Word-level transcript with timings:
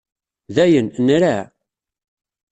Dayen, 0.55 0.87
nraɛ. 1.05 1.37